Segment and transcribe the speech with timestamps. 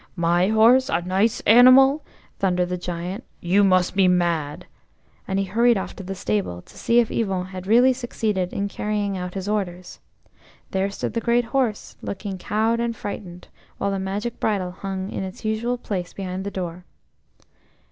[0.15, 2.03] "My horse a nice animal?"
[2.39, 3.23] thundered the Giant.
[3.39, 4.65] "You must be mad!"
[5.27, 8.67] And he hurried off to the stable to see if Yvon had really succeeded in
[8.67, 9.99] carrying out his orders.
[10.71, 15.23] There stood the great horse, looking cowed and frightened, while the magic bridle hung in
[15.23, 16.83] its usual place behind the door.